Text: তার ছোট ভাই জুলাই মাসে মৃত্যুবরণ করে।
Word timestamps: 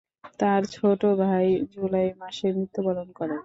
তার 0.39 0.61
ছোট 0.75 1.01
ভাই 1.21 1.45
জুলাই 1.73 2.07
মাসে 2.21 2.47
মৃত্যুবরণ 2.57 3.07
করে। 3.15 3.35